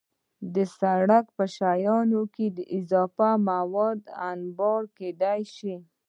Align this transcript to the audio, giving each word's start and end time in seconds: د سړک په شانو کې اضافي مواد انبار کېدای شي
د 0.53 0.55
سړک 0.79 1.25
په 1.37 1.45
شانو 1.55 2.21
کې 2.35 2.45
اضافي 2.77 3.31
مواد 3.49 3.99
انبار 4.31 4.83
کېدای 4.97 5.41
شي 5.55 5.75